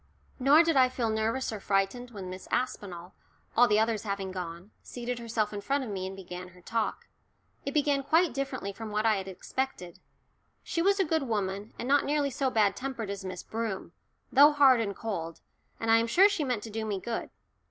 [0.39, 3.13] Nor did I feel nervous or frightened when Miss Aspinall
[3.55, 7.07] all the others having gone seated herself in front of me and began her talk.
[7.67, 9.99] It began quite differently from what I had expected.
[10.63, 13.91] She was a good woman, and not nearly so bad tempered as Miss Broom,
[14.31, 15.39] though hard and cold,
[15.79, 17.29] and I am sure she meant to do me good.